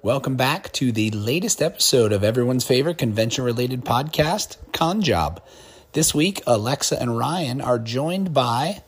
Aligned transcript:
Welcome 0.00 0.36
back 0.36 0.70
to 0.74 0.92
the 0.92 1.10
latest 1.10 1.60
episode 1.60 2.12
of 2.12 2.22
everyone's 2.22 2.64
favorite 2.64 2.98
convention 2.98 3.42
related 3.42 3.84
podcast, 3.84 4.56
Con 4.72 5.02
Job. 5.02 5.42
This 5.90 6.14
week, 6.14 6.40
Alexa 6.46 7.02
and 7.02 7.18
Ryan 7.18 7.60
are 7.60 7.80
joined 7.80 8.32
by 8.32 8.84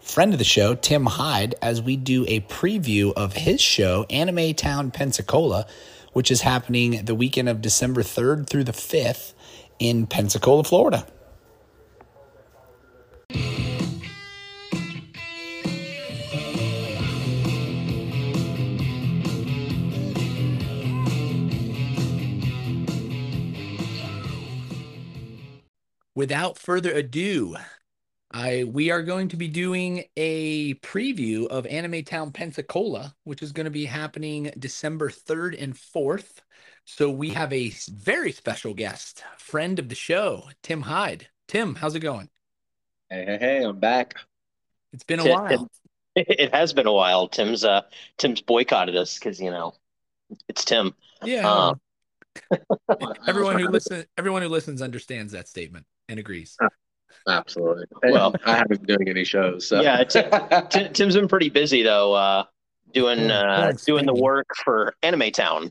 friend 0.00 0.32
of 0.32 0.38
the 0.38 0.44
show, 0.46 0.74
Tim 0.74 1.04
Hyde, 1.04 1.56
as 1.60 1.82
we 1.82 1.94
do 1.96 2.24
a 2.26 2.40
preview 2.40 3.12
of 3.12 3.34
his 3.34 3.60
show, 3.60 4.06
Anime 4.08 4.54
Town 4.54 4.90
Pensacola, 4.90 5.66
which 6.14 6.30
is 6.30 6.40
happening 6.40 7.04
the 7.04 7.14
weekend 7.14 7.50
of 7.50 7.60
December 7.60 8.02
3rd 8.02 8.48
through 8.48 8.64
the 8.64 8.72
5th 8.72 9.34
in 9.78 10.06
Pensacola, 10.06 10.64
Florida. 10.64 11.06
Without 26.20 26.58
further 26.58 26.92
ado, 26.92 27.56
I 28.30 28.64
we 28.64 28.90
are 28.90 29.02
going 29.02 29.28
to 29.28 29.38
be 29.38 29.48
doing 29.48 30.04
a 30.18 30.74
preview 30.74 31.46
of 31.46 31.64
Anime 31.64 32.04
Town 32.04 32.30
Pensacola, 32.30 33.14
which 33.24 33.40
is 33.40 33.52
going 33.52 33.64
to 33.64 33.70
be 33.70 33.86
happening 33.86 34.52
December 34.58 35.08
3rd 35.08 35.62
and 35.62 35.74
4th. 35.74 36.40
So 36.84 37.08
we 37.08 37.30
have 37.30 37.50
a 37.54 37.72
very 37.88 38.32
special 38.32 38.74
guest, 38.74 39.24
friend 39.38 39.78
of 39.78 39.88
the 39.88 39.94
show, 39.94 40.50
Tim 40.62 40.82
Hyde. 40.82 41.28
Tim, 41.48 41.74
how's 41.74 41.94
it 41.94 42.00
going? 42.00 42.28
Hey, 43.08 43.24
hey, 43.24 43.38
hey, 43.40 43.64
I'm 43.64 43.78
back. 43.78 44.16
It's 44.92 45.04
been 45.04 45.20
a 45.20 45.26
while. 45.26 45.70
It 46.16 46.52
has 46.52 46.74
been 46.74 46.86
a 46.86 46.92
while. 46.92 47.28
Tim's 47.28 47.64
uh 47.64 47.80
Tim's 48.18 48.42
boycotted 48.42 48.94
us 48.94 49.18
because 49.18 49.40
you 49.40 49.50
know 49.50 49.72
it's 50.50 50.66
Tim. 50.66 50.92
Yeah. 51.24 51.50
Um, 51.50 51.80
everyone 53.26 53.58
who 53.58 53.68
listens 53.68 54.04
everyone 54.18 54.42
who 54.42 54.48
listens 54.48 54.82
understands 54.82 55.32
that 55.32 55.48
statement 55.48 55.86
and 56.10 56.18
agrees. 56.18 56.56
Absolutely. 57.28 57.86
Well, 58.02 58.34
I 58.44 58.56
haven't 58.56 58.86
been 58.86 58.96
doing 58.96 59.08
any 59.08 59.24
shows. 59.24 59.66
So. 59.66 59.80
Yeah, 59.80 60.04
Tim, 60.04 60.92
Tim's 60.92 61.14
been 61.14 61.28
pretty 61.28 61.48
busy 61.48 61.82
though, 61.82 62.14
uh, 62.14 62.44
doing 62.92 63.30
uh, 63.30 63.72
doing 63.86 64.06
the 64.06 64.14
work 64.14 64.46
for 64.64 64.94
Anime 65.02 65.30
Town. 65.30 65.70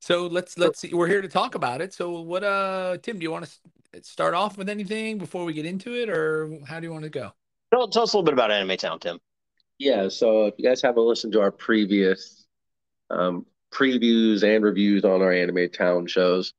So 0.00 0.26
let's 0.26 0.56
let's 0.58 0.80
see. 0.80 0.94
We're 0.94 1.08
here 1.08 1.22
to 1.22 1.28
talk 1.28 1.54
about 1.54 1.80
it. 1.80 1.92
So 1.92 2.20
what, 2.20 2.44
uh, 2.44 2.98
Tim? 3.02 3.18
Do 3.18 3.24
you 3.24 3.30
want 3.30 3.46
to 3.92 4.02
start 4.02 4.34
off 4.34 4.56
with 4.56 4.68
anything 4.68 5.18
before 5.18 5.44
we 5.44 5.52
get 5.52 5.66
into 5.66 5.94
it, 5.94 6.08
or 6.08 6.58
how 6.66 6.78
do 6.78 6.86
you 6.86 6.92
want 6.92 7.04
to 7.04 7.10
go? 7.10 7.32
Tell, 7.72 7.88
tell 7.88 8.02
us 8.04 8.12
a 8.12 8.16
little 8.16 8.24
bit 8.24 8.34
about 8.34 8.52
Anime 8.52 8.76
Town, 8.76 9.00
Tim. 9.00 9.18
Yeah. 9.78 10.08
So 10.08 10.46
if 10.46 10.54
you 10.58 10.64
guys 10.64 10.80
haven't 10.80 11.02
listened 11.02 11.32
to 11.32 11.40
our 11.40 11.50
previous 11.50 12.46
um, 13.10 13.46
previews 13.72 14.44
and 14.44 14.62
reviews 14.62 15.04
on 15.04 15.22
our 15.22 15.32
Anime 15.32 15.70
Town 15.70 16.06
shows, 16.06 16.52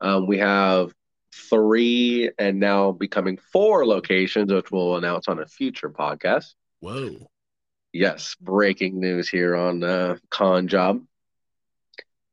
um, 0.00 0.26
we 0.26 0.38
have 0.38 0.92
three 1.32 2.30
and 2.38 2.58
now 2.58 2.92
becoming 2.92 3.38
four 3.52 3.86
locations, 3.86 4.52
which 4.52 4.70
we'll 4.70 4.96
announce 4.96 5.28
on 5.28 5.40
a 5.40 5.46
future 5.46 5.90
podcast. 5.90 6.54
Whoa. 6.80 7.30
Yes, 7.92 8.36
breaking 8.40 9.00
news 9.00 9.28
here 9.28 9.56
on 9.56 9.82
uh, 9.82 10.16
Con 10.30 10.68
Job. 10.68 11.04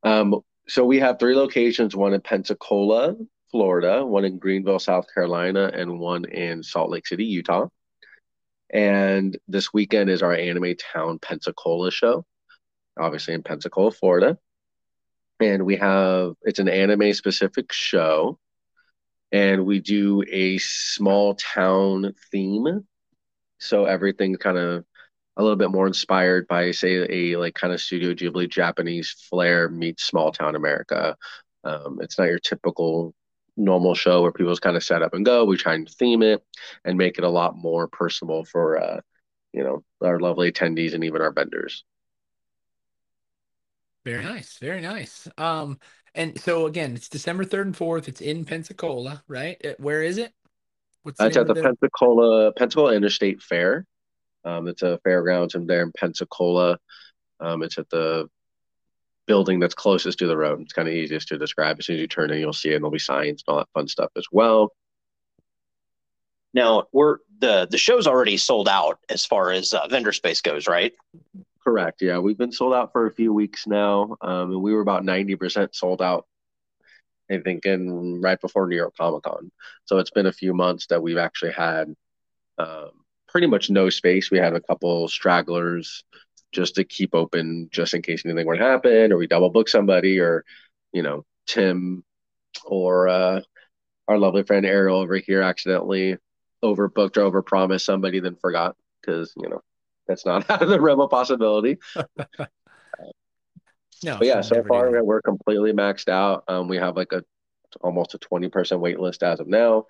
Um, 0.03 0.42
so 0.68 0.86
we 0.86 1.00
have 1.00 1.20
three 1.20 1.36
locations: 1.36 1.95
one 1.95 2.14
in 2.14 2.22
Pensacola, 2.22 3.16
Florida, 3.52 4.06
one 4.06 4.25
in 4.25 4.38
Greenville, 4.38 4.80
South 4.80 5.08
Carolina, 5.14 5.72
and 5.73 6.00
one 6.00 6.25
in 6.25 6.62
Salt 6.62 6.92
Lake 6.92 7.08
City, 7.08 7.25
Utah. 7.25 7.68
And 8.70 9.38
this 9.48 9.73
weekend 9.73 10.09
is 10.09 10.22
our 10.22 10.34
Anime 10.34 10.75
Town 10.75 11.20
Pensacola 11.20 11.90
show, 11.90 12.25
obviously 13.00 13.34
in 13.34 13.44
Pensacola, 13.44 13.92
Florida. 13.92 14.38
And 15.40 15.66
we 15.66 15.78
have 15.78 16.34
it's 16.42 16.59
an 16.59 16.70
anime 16.70 17.14
specific 17.14 17.72
show 17.72 18.38
and 19.31 19.66
we 19.66 19.80
do 19.80 20.23
a 20.31 20.57
small 20.59 21.35
town 21.35 22.13
theme. 22.31 22.88
So 23.59 23.85
everything 23.85 24.35
kind 24.35 24.57
of 24.57 24.85
a 25.38 25.41
little 25.44 25.56
bit 25.57 25.72
more 25.72 25.88
inspired 25.88 26.47
by, 26.47 26.72
say, 26.72 27.34
a 27.34 27.38
like 27.38 27.56
kind 27.56 27.74
of 27.74 27.81
Studio 27.81 28.13
Ghibli 28.13 28.50
Japanese 28.50 29.12
flair 29.29 29.69
meets 29.69 30.03
small 30.03 30.31
town 30.31 30.56
America. 30.56 31.16
Um, 31.63 32.00
it's 32.02 32.18
not 32.18 32.25
your 32.25 32.40
typical 32.40 33.13
normal 33.56 33.96
show 33.96 34.22
where 34.22 34.31
people 34.31 34.52
just 34.52 34.62
kind 34.62 34.78
of 34.78 34.84
set 34.84 35.02
up 35.02 35.13
and 35.13 35.25
go. 35.25 35.46
We 35.46 35.57
try 35.57 35.73
and 35.75 35.90
theme 35.90 36.23
it 36.23 36.44
and 36.85 36.97
make 36.97 37.18
it 37.18 37.23
a 37.23 37.29
lot 37.29 37.56
more 37.56 37.88
personable 37.88 38.46
for, 38.46 38.79
uh, 38.81 39.02
you 39.53 39.63
know, 39.63 39.84
our 40.02 40.19
lovely 40.19 40.52
attendees 40.52 40.94
and 40.94 41.03
even 41.03 41.22
our 41.22 41.31
vendors. 41.31 41.84
Very 44.06 44.23
nice, 44.23 44.57
very 44.59 44.81
nice. 44.81 45.28
Um, 45.38 45.79
and 46.17 46.39
so 46.41 46.66
again, 46.66 46.95
it's 46.95 47.07
December 47.07 47.45
3rd 47.45 47.61
and 47.61 47.78
4th. 47.78 48.07
It's 48.07 48.22
in 48.22 48.44
Pensacola, 48.44 49.23
right? 49.28 49.63
Uh, 49.63 49.73
where 49.78 50.01
is 50.01 50.17
it? 50.17 50.33
What's 51.03 51.19
That's 51.19 51.38
at 51.38 51.47
the, 51.47 51.53
the 51.53 51.61
Pensacola 51.61 52.51
Pensacola 52.53 52.94
Interstate 52.94 53.41
Fair. 53.41 53.85
Um, 54.44 54.67
it's 54.67 54.81
a 54.81 55.00
fairgrounds 55.03 55.55
in 55.55 55.67
there 55.67 55.83
in 55.83 55.91
Pensacola. 55.97 56.79
Um, 57.39 57.63
it's 57.63 57.78
at 57.78 57.89
the 57.89 58.28
building 59.28 59.59
that's 59.59 59.75
closest 59.75 60.19
to 60.19 60.28
the 60.28 60.38
road. 60.38 60.61
It's 60.61 60.73
kind 60.73 60.88
of 60.88 60.94
easiest 60.94 61.28
to 61.28 61.38
describe. 61.38 61.78
As 61.79 61.85
soon 61.85 61.95
as 61.97 62.01
you 62.01 62.07
turn 62.07 62.31
in, 62.31 62.39
you'll 62.39 62.53
see 62.53 62.69
it, 62.69 62.75
and 62.75 62.84
there'll 62.84 62.91
be 62.91 62.99
signs 62.99 63.44
and 63.45 63.53
all 63.53 63.59
that 63.59 63.69
fun 63.73 63.88
stuff 63.88 64.09
as 64.17 64.25
well. 64.31 64.72
Now, 66.53 66.85
we're 66.91 67.17
the 67.39 67.67
the 67.69 67.78
show's 67.78 68.07
already 68.07 68.38
sold 68.38 68.67
out 68.67 68.99
as 69.09 69.25
far 69.25 69.51
as 69.51 69.73
uh, 69.73 69.88
vendor 69.88 70.13
space 70.13 70.41
goes, 70.41 70.67
right? 70.67 70.94
Correct. 71.67 72.01
Yeah, 72.01 72.19
we've 72.19 72.38
been 72.38 72.53
sold 72.53 72.73
out 72.73 72.94
for 72.94 73.07
a 73.07 73.13
few 73.13 73.33
weeks 73.33 73.67
now, 73.67 74.16
um, 74.22 74.51
and 74.53 74.61
we 74.61 74.73
were 74.73 74.79
about 74.79 75.03
ninety 75.03 75.35
percent 75.35 75.75
sold 75.75 76.01
out. 76.01 76.25
I 77.29 77.39
think 77.39 77.66
in 77.66 78.22
right 78.22 78.39
before 78.39 78.69
New 78.69 78.78
York 78.78 78.95
Comic 78.95 79.23
Con. 79.23 79.51
So 79.83 79.97
it's 79.97 80.11
been 80.11 80.28
a 80.28 80.31
few 80.31 80.53
months 80.53 80.88
that 80.88 81.03
we've 81.03 81.17
actually 81.17 81.51
had 81.51 81.94
um, 82.57 82.91
pretty 83.28 83.47
much 83.47 83.69
no 83.69 83.89
space. 83.89 84.31
We 84.31 84.38
had 84.38 84.53
a 84.53 84.61
couple 84.61 85.09
stragglers 85.09 86.05
just 86.53 86.75
to 86.75 86.85
keep 86.85 87.13
open, 87.13 87.67
just 87.69 87.94
in 87.94 88.01
case 88.01 88.25
anything 88.25 88.47
would 88.47 88.61
happen, 88.61 89.11
or 89.11 89.17
we 89.17 89.28
double 89.28 89.49
book 89.49 89.67
somebody, 89.67 90.22
or 90.22 90.45
you 90.94 91.01
know 91.03 91.25
Tim 91.47 92.05
or 92.63 93.09
uh, 93.09 93.41
our 94.07 94.17
lovely 94.17 94.44
friend 94.44 94.66
Ariel 94.66 94.99
over 94.99 95.17
here 95.17 95.41
accidentally 95.41 96.16
overbooked 96.63 97.17
or 97.17 97.29
overpromised 97.29 97.81
somebody, 97.84 98.22
then 98.22 98.38
forgot 98.38 98.78
because 99.01 99.34
you 99.35 99.49
know 99.49 99.61
that's 100.07 100.25
not 100.25 100.50
out 100.50 100.62
of 100.62 100.69
the 100.69 100.79
realm 100.79 101.00
of 101.00 101.09
possibility. 101.09 101.78
no, 104.03 104.18
but 104.18 104.25
yeah, 104.28 104.41
so 104.41 104.63
far 104.63 105.03
we're 105.03 105.22
completely 105.22 105.73
maxed 105.73 106.09
out. 106.09 106.44
Um, 106.47 106.68
we 106.68 106.78
have 106.78 106.95
like 106.95 107.12
a 107.12 107.23
almost 107.81 108.13
a 108.13 108.19
20% 108.19 108.79
wait 108.79 109.00
list 109.00 109.23
as 109.23 109.40
of 109.40 109.47
now. 109.47 109.85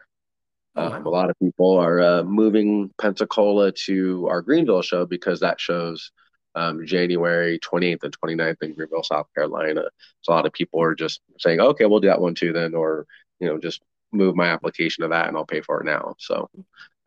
Oh, 0.76 0.92
um, 0.94 1.06
a 1.06 1.10
lot 1.10 1.30
of 1.30 1.40
people 1.40 1.78
are 1.78 2.02
uh, 2.02 2.24
moving 2.24 2.92
Pensacola 3.00 3.72
to 3.86 4.28
our 4.30 4.42
Greenville 4.42 4.82
show 4.82 5.06
because 5.06 5.40
that 5.40 5.60
shows 5.60 6.12
um, 6.56 6.86
January 6.86 7.60
28th 7.60 8.04
and 8.04 8.16
29th 8.20 8.58
in 8.62 8.74
Greenville, 8.74 9.04
South 9.04 9.28
Carolina. 9.36 9.84
So 10.22 10.34
a 10.34 10.36
lot 10.36 10.46
of 10.46 10.54
people 10.54 10.82
are 10.82 10.96
just 10.96 11.22
saying, 11.40 11.60
okay, 11.60 11.86
we'll 11.86 12.00
do 12.00 12.08
that 12.08 12.22
one 12.22 12.36
too 12.36 12.54
then, 12.54 12.76
or, 12.76 13.06
you 13.40 13.48
know, 13.48 13.58
just 13.58 13.82
move 14.18 14.36
my 14.36 14.48
application 14.48 15.04
to 15.04 15.10
that 15.10 15.28
and 15.28 15.38
I'll 15.38 15.46
pay 15.46 15.62
for 15.62 15.82
it 15.82 15.86
now. 15.86 16.16
So 16.20 16.50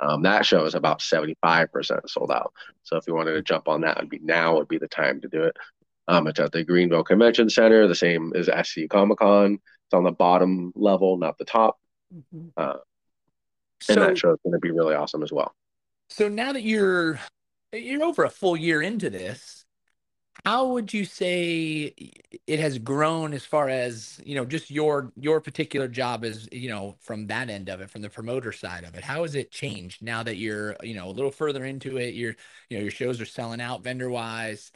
um, 0.00 0.22
that 0.22 0.46
show 0.46 0.64
is 0.64 0.74
about 0.74 1.00
75% 1.00 2.08
sold 2.08 2.30
out. 2.30 2.52
So 2.82 2.96
if 2.96 3.06
you 3.06 3.14
wanted 3.14 3.34
to 3.34 3.42
jump 3.42 3.68
on 3.68 3.82
that, 3.82 3.98
would 3.98 4.08
be 4.08 4.18
now 4.20 4.56
would 4.56 4.68
be 4.68 4.78
the 4.78 4.88
time 4.88 5.20
to 5.20 5.28
do 5.28 5.42
it. 5.44 5.56
Um, 6.08 6.26
it's 6.26 6.40
at 6.40 6.52
the 6.52 6.64
Greenville 6.64 7.04
Convention 7.04 7.50
Center, 7.50 7.86
the 7.86 7.94
same 7.94 8.32
as 8.34 8.48
SC 8.66 8.88
Comic 8.88 9.18
Con. 9.18 9.54
It's 9.54 9.94
on 9.94 10.04
the 10.04 10.10
bottom 10.10 10.72
level, 10.74 11.18
not 11.18 11.38
the 11.38 11.44
top. 11.44 11.78
Mm-hmm. 12.14 12.48
Uh, 12.56 12.76
and 13.88 13.94
so, 13.94 14.00
that 14.00 14.18
show 14.18 14.32
is 14.32 14.38
going 14.42 14.52
to 14.54 14.58
be 14.58 14.70
really 14.70 14.94
awesome 14.94 15.22
as 15.22 15.32
well. 15.32 15.54
So 16.08 16.28
now 16.28 16.52
that 16.52 16.62
you're 16.62 17.20
you're 17.72 18.02
over 18.02 18.24
a 18.24 18.30
full 18.30 18.56
year 18.56 18.82
into 18.82 19.10
this, 19.10 19.59
how 20.44 20.68
would 20.68 20.92
you 20.94 21.04
say 21.04 21.94
it 22.46 22.60
has 22.60 22.78
grown 22.78 23.34
as 23.34 23.44
far 23.44 23.68
as 23.68 24.20
you 24.24 24.34
know 24.34 24.44
just 24.44 24.70
your 24.70 25.12
your 25.16 25.40
particular 25.40 25.88
job 25.88 26.24
is 26.24 26.48
you 26.52 26.68
know 26.68 26.96
from 27.00 27.26
that 27.26 27.50
end 27.50 27.68
of 27.68 27.80
it 27.80 27.90
from 27.90 28.02
the 28.02 28.10
promoter 28.10 28.52
side 28.52 28.84
of 28.84 28.94
it? 28.94 29.02
How 29.04 29.22
has 29.22 29.34
it 29.34 29.50
changed 29.50 30.02
now 30.02 30.22
that 30.22 30.36
you're 30.36 30.76
you 30.82 30.94
know 30.94 31.08
a 31.08 31.12
little 31.12 31.30
further 31.30 31.64
into 31.64 31.98
it? 31.98 32.14
You're 32.14 32.36
you 32.68 32.78
know 32.78 32.82
your 32.82 32.90
shows 32.90 33.20
are 33.20 33.26
selling 33.26 33.60
out 33.60 33.84
vendor 33.84 34.08
wise 34.08 34.72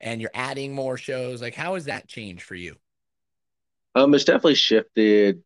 and 0.00 0.20
you're 0.20 0.30
adding 0.34 0.74
more 0.74 0.96
shows. 0.96 1.40
Like 1.40 1.54
how 1.54 1.74
has 1.74 1.84
that 1.84 2.08
changed 2.08 2.42
for 2.42 2.54
you? 2.54 2.76
Um 3.94 4.14
it's 4.14 4.24
definitely 4.24 4.56
shifted 4.56 5.42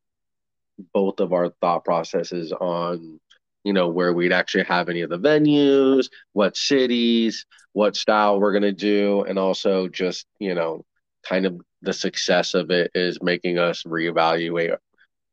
both 0.94 1.20
of 1.20 1.32
our 1.32 1.50
thought 1.60 1.84
processes 1.84 2.52
on 2.52 3.20
you 3.68 3.74
know, 3.74 3.88
where 3.88 4.14
we'd 4.14 4.32
actually 4.32 4.64
have 4.64 4.88
any 4.88 5.02
of 5.02 5.10
the 5.10 5.18
venues, 5.18 6.08
what 6.32 6.56
cities, 6.56 7.44
what 7.74 7.96
style 7.96 8.40
we're 8.40 8.52
going 8.52 8.62
to 8.62 8.72
do, 8.72 9.24
and 9.24 9.38
also 9.38 9.88
just, 9.88 10.24
you 10.38 10.54
know, 10.54 10.86
kind 11.22 11.44
of 11.44 11.60
the 11.82 11.92
success 11.92 12.54
of 12.54 12.70
it 12.70 12.90
is 12.94 13.22
making 13.22 13.58
us 13.58 13.82
reevaluate 13.82 14.74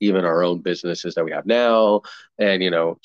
even 0.01 0.25
our 0.25 0.43
own 0.43 0.59
businesses 0.59 1.15
that 1.15 1.23
we 1.23 1.31
have 1.31 1.45
now. 1.45 2.01
And, 2.37 2.61
you 2.61 2.71
know, 2.71 2.99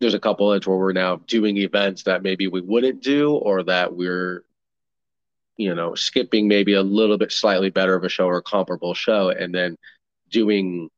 there's 0.00 0.14
a 0.14 0.18
couple 0.18 0.50
of 0.50 0.66
where 0.66 0.78
we're 0.78 0.92
now 0.92 1.16
doing 1.26 1.58
events 1.58 2.04
that 2.04 2.22
maybe 2.22 2.48
we 2.48 2.62
wouldn't 2.62 3.02
do 3.02 3.34
or 3.34 3.62
that 3.64 3.94
we're 3.94 4.44
you 5.58 5.74
know, 5.74 5.94
skipping 5.94 6.48
maybe 6.48 6.72
a 6.72 6.82
little 6.82 7.18
bit 7.18 7.30
slightly 7.30 7.68
better 7.68 7.94
of 7.94 8.02
a 8.02 8.08
show 8.08 8.26
or 8.26 8.38
a 8.38 8.42
comparable 8.42 8.94
show, 8.94 9.28
and 9.28 9.54
then 9.54 9.76
doing, 10.30 10.88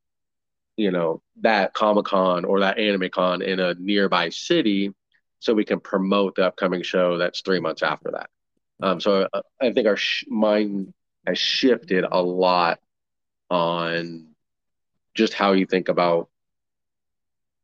you 0.76 0.90
know, 0.90 1.22
that 1.42 1.74
Comic 1.74 2.06
Con 2.06 2.44
or 2.44 2.60
that 2.60 2.78
Anime 2.78 3.10
Con 3.10 3.42
in 3.42 3.60
a 3.60 3.74
nearby 3.74 4.28
city, 4.28 4.92
so 5.38 5.54
we 5.54 5.64
can 5.64 5.80
promote 5.80 6.34
the 6.34 6.46
upcoming 6.46 6.82
show 6.82 7.18
that's 7.18 7.42
three 7.42 7.60
months 7.60 7.82
after 7.82 8.10
that. 8.12 8.30
Um, 8.82 9.00
so 9.00 9.28
I, 9.32 9.38
uh, 9.38 9.42
I 9.60 9.72
think 9.72 9.86
our 9.86 9.96
sh- 9.96 10.24
mind 10.28 10.92
has 11.26 11.38
shifted 11.38 12.04
a 12.10 12.20
lot 12.20 12.80
on 13.50 14.28
just 15.14 15.32
how 15.32 15.52
you 15.52 15.66
think 15.66 15.88
about 15.88 16.28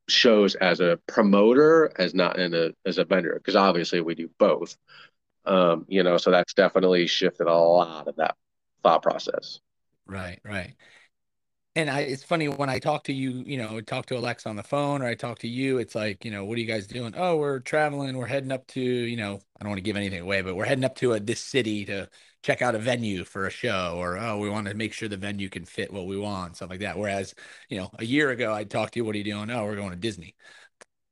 shows 0.09 0.55
as 0.56 0.81
a 0.81 0.99
promoter 1.06 1.93
as 1.97 2.15
not 2.15 2.39
in 2.39 2.55
a 2.55 2.71
as 2.85 2.99
a 2.99 3.05
vendor 3.05 3.35
because 3.35 3.56
obviously 3.56 4.01
we 4.01 4.15
do 4.15 4.29
both. 4.39 4.77
Um 5.45 5.87
you 5.89 6.03
know 6.03 6.17
so 6.17 6.31
that's 6.31 6.55
definitely 6.55 7.06
shifted 7.06 7.47
a 7.47 7.55
lot 7.55 8.09
of 8.09 8.17
that 8.17 8.37
thought 8.83 9.03
process. 9.03 9.61
Right 10.06 10.41
right 10.45 10.75
and 11.76 11.88
I, 11.88 12.00
it's 12.00 12.25
funny 12.25 12.49
when 12.49 12.69
I 12.69 12.81
talk 12.81 13.05
to 13.05 13.12
you, 13.12 13.44
you 13.46 13.56
know, 13.56 13.81
talk 13.81 14.06
to 14.06 14.17
Alex 14.17 14.44
on 14.44 14.56
the 14.56 14.62
phone 14.62 15.02
or 15.02 15.06
I 15.06 15.14
talk 15.14 15.38
to 15.40 15.49
you, 15.49 15.78
it's 15.78 15.94
like, 15.94 16.25
you 16.25 16.31
know, 16.32 16.44
what 16.44 16.58
are 16.58 16.61
you 16.61 16.67
guys 16.67 16.88
doing? 16.88 17.14
Oh, 17.17 17.37
we're 17.37 17.61
traveling. 17.61 18.17
We're 18.17 18.26
heading 18.26 18.50
up 18.50 18.67
to, 18.69 18.81
you 18.81 19.17
know, 19.17 19.34
I 19.34 19.62
don't 19.62 19.70
want 19.70 19.78
to 19.78 19.82
give 19.82 19.96
anything 19.96 20.20
away, 20.20 20.43
but 20.43 20.56
we're 20.56 20.64
heading 20.64 20.84
up 20.84 20.96
to 20.96 21.12
a, 21.12 21.20
this 21.20 21.40
city 21.40 21.84
to 21.84 22.08
check 22.43 22.61
out 22.61 22.75
a 22.75 22.78
venue 22.78 23.22
for 23.22 23.46
a 23.46 23.50
show 23.50 23.94
or, 23.99 24.19
oh, 24.19 24.38
we 24.38 24.50
want 24.50 24.67
to 24.67 24.75
make 24.75 24.93
sure 24.93 25.08
the 25.08 25.17
venue 25.17 25.49
can 25.49 25.64
fit 25.64 25.93
what 25.93 26.06
we 26.06 26.19
want, 26.19 26.56
stuff 26.56 26.70
like 26.70 26.81
that. 26.81 26.99
Whereas, 26.99 27.34
you 27.69 27.78
know, 27.78 27.90
a 28.00 28.05
year 28.05 28.31
ago, 28.31 28.52
I'd 28.52 28.70
talk 28.70 28.90
to 28.90 28.99
you, 28.99 29.05
what 29.05 29.14
are 29.14 29.19
you 29.19 29.25
doing? 29.25 29.49
Oh, 29.50 29.64
we're 29.64 29.76
going 29.76 29.90
to 29.90 29.96
Disney, 29.96 30.34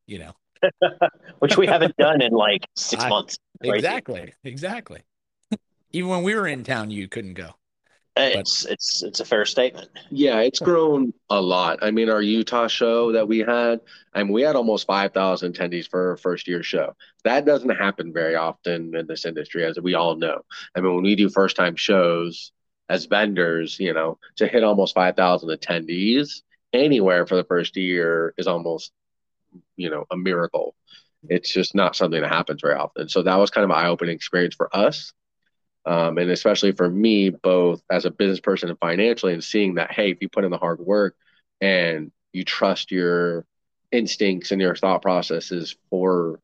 you 0.09 0.19
know, 0.19 0.33
which 1.39 1.57
we 1.57 1.69
haven't 1.69 1.97
done 1.99 2.21
in 2.21 2.33
like 2.33 2.67
six 2.77 3.05
I, 3.05 3.09
months. 3.09 3.39
Exactly. 3.63 4.33
Exactly. 4.43 5.03
Even 5.93 6.11
when 6.11 6.25
we 6.25 6.35
were 6.35 6.49
in 6.49 6.65
town, 6.65 6.91
you 6.91 7.07
couldn't 7.07 7.35
go. 7.35 7.58
It's 8.19 8.65
but, 8.65 8.73
it's 8.73 9.03
it's 9.03 9.21
a 9.21 9.25
fair 9.25 9.45
statement. 9.45 9.89
Yeah, 10.11 10.41
it's 10.41 10.59
grown 10.59 11.13
a 11.31 11.41
lot. 11.41 11.79
I 11.83 11.91
mean, 11.91 12.11
our 12.11 12.21
Utah 12.21 12.67
show 12.67 13.13
that 13.13 13.29
we 13.29 13.39
had, 13.39 13.81
I 14.13 14.23
mean, 14.23 14.33
we 14.33 14.43
had 14.43 14.57
almost 14.57 14.87
five 14.87 15.13
thousand 15.13 15.55
attendees 15.55 15.89
for 15.89 16.11
our 16.11 16.17
first 16.17 16.49
year 16.49 16.63
show. 16.63 16.95
That 17.25 17.47
doesn't 17.47 17.71
happen 17.71 18.13
very 18.13 18.35
often 18.35 18.95
in 18.97 19.07
this 19.07 19.25
industry, 19.25 19.65
as 19.65 19.79
we 19.81 19.95
all 19.95 20.17
know. 20.17 20.43
I 20.75 20.81
mean, 20.81 20.95
when 20.95 21.05
we 21.05 21.15
do 21.15 21.29
first 21.29 21.57
time 21.57 21.77
shows 21.77 22.53
as 22.89 23.07
vendors, 23.07 23.79
you 23.79 23.93
know, 23.95 24.19
to 24.37 24.49
hit 24.49 24.65
almost 24.65 24.95
five 24.95 25.15
thousand 25.15 25.51
attendees 25.51 26.43
anywhere 26.73 27.27
for 27.27 27.37
the 27.37 27.45
first 27.45 27.77
year 27.77 28.35
is 28.37 28.47
almost, 28.47 28.93
you 29.77 29.91
know, 29.91 30.05
a 30.11 30.17
miracle. 30.17 30.75
It's 31.29 31.53
just 31.53 31.75
not 31.75 31.97
something 31.97 32.21
that 32.21 32.29
happens 32.29 32.63
very 32.63 32.75
often. 32.75 33.09
So 33.09 33.23
that 33.23 33.37
was 33.37 33.51
kind 33.51 33.65
of 33.65 33.71
an 33.71 33.77
eye 33.77 33.89
opening 33.89 34.15
experience 34.15 34.55
for 34.55 34.75
us 34.75 35.13
um, 35.87 36.19
and 36.19 36.31
especially 36.31 36.73
for 36.73 36.89
me, 36.89 37.31
both 37.31 37.83
as 37.91 38.05
a 38.05 38.11
business 38.11 38.41
person 38.41 38.69
and 38.69 38.79
financially, 38.79 39.33
and 39.33 39.43
seeing 39.45 39.75
that, 39.75 39.93
hey, 39.93 40.11
if 40.11 40.19
you 40.21 40.29
put 40.29 40.45
in 40.45 40.51
the 40.51 40.59
hard 40.59 40.81
work 40.81 41.17
and 41.61 42.13
you 42.33 42.45
trust 42.45 42.91
your 42.91 43.47
instincts 43.91 44.53
and 44.53 44.61
your 44.61 44.77
thought 44.77 45.03
processes 45.03 45.77
for 45.91 46.41